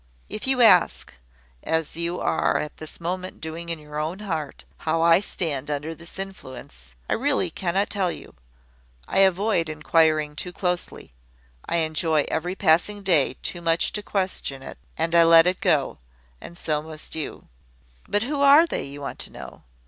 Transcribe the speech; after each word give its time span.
If 0.29 0.47
you 0.47 0.63
ask, 0.63 1.13
as 1.61 1.95
you 1.95 2.19
are 2.19 2.57
at 2.57 2.77
this 2.77 2.99
moment 2.99 3.39
doing 3.39 3.69
in 3.69 3.77
your 3.77 3.99
own 3.99 4.17
heart, 4.17 4.65
how 4.77 5.03
I 5.03 5.19
stand 5.19 5.69
under 5.69 5.93
this 5.93 6.17
influence, 6.17 6.95
I 7.07 7.13
really 7.13 7.51
cannot 7.51 7.91
tell 7.91 8.11
you. 8.11 8.33
I 9.07 9.19
avoid 9.19 9.69
inquiring 9.69 10.35
too 10.35 10.51
closely. 10.53 11.13
I 11.67 11.75
enjoy 11.85 12.25
every 12.29 12.55
passing 12.55 13.03
day 13.03 13.35
too 13.43 13.61
much 13.61 13.91
to 13.93 14.01
question 14.01 14.63
it, 14.63 14.79
and 14.97 15.13
I 15.13 15.23
let 15.23 15.45
it 15.45 15.61
go; 15.61 15.99
and 16.41 16.57
so 16.57 16.81
must 16.81 17.13
you. 17.13 17.47
"`But 18.09 18.23
who 18.23 18.41
are 18.41 18.65
they?' 18.65 18.85
you 18.85 19.01
want 19.01 19.19
to 19.19 19.31
know. 19.31 19.61